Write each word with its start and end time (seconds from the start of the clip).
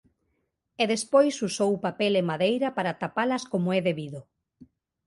E 0.81 0.83
despois 0.93 1.35
usou 1.47 1.71
papel 1.85 2.13
e 2.21 2.23
madeira 2.31 2.67
para 2.77 2.97
tapalas 3.03 3.43
como 3.51 3.67
é 3.77 3.79
debido. 3.89 4.19